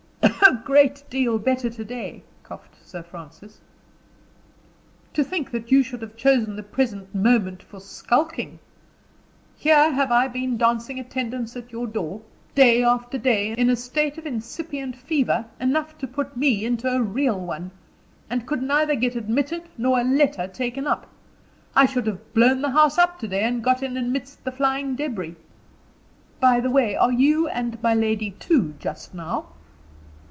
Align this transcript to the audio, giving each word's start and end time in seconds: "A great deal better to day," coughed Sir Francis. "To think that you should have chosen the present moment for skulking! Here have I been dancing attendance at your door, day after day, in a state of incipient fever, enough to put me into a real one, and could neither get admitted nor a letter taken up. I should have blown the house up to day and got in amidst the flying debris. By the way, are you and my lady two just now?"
"A 0.43 0.53
great 0.63 1.03
deal 1.09 1.39
better 1.39 1.69
to 1.69 1.83
day," 1.85 2.23
coughed 2.43 2.75
Sir 2.85 3.01
Francis. 3.01 3.61
"To 5.13 5.23
think 5.23 5.49
that 5.51 5.71
you 5.71 5.81
should 5.81 6.01
have 6.01 6.15
chosen 6.17 6.55
the 6.57 6.63
present 6.63 7.15
moment 7.15 7.63
for 7.63 7.79
skulking! 7.79 8.59
Here 9.57 9.91
have 9.93 10.11
I 10.11 10.27
been 10.27 10.57
dancing 10.57 10.99
attendance 10.99 11.55
at 11.55 11.71
your 11.71 11.87
door, 11.87 12.21
day 12.53 12.83
after 12.83 13.17
day, 13.17 13.53
in 13.53 13.69
a 13.69 13.75
state 13.77 14.17
of 14.17 14.25
incipient 14.25 14.95
fever, 14.97 15.45
enough 15.59 15.97
to 15.99 16.07
put 16.07 16.35
me 16.37 16.63
into 16.65 16.87
a 16.91 17.01
real 17.01 17.39
one, 17.39 17.71
and 18.29 18.45
could 18.45 18.61
neither 18.61 18.95
get 18.95 19.15
admitted 19.15 19.63
nor 19.77 19.99
a 19.99 20.03
letter 20.03 20.47
taken 20.47 20.85
up. 20.85 21.07
I 21.75 21.85
should 21.85 22.07
have 22.07 22.33
blown 22.33 22.61
the 22.61 22.71
house 22.71 22.97
up 22.97 23.19
to 23.19 23.27
day 23.27 23.43
and 23.43 23.63
got 23.63 23.81
in 23.81 23.95
amidst 23.97 24.43
the 24.43 24.51
flying 24.51 24.95
debris. 24.95 25.35
By 26.41 26.59
the 26.59 26.71
way, 26.71 26.95
are 26.95 27.11
you 27.13 27.47
and 27.47 27.81
my 27.81 27.93
lady 27.95 28.31
two 28.39 28.75
just 28.79 29.13
now?" 29.13 29.47